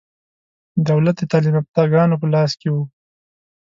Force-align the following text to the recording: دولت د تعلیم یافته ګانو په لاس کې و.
دولت 0.89 1.15
د 1.19 1.23
تعلیم 1.31 1.55
یافته 1.57 1.81
ګانو 1.93 2.15
په 2.21 2.27
لاس 2.33 2.51
کې 2.59 2.67
و. 2.71 2.75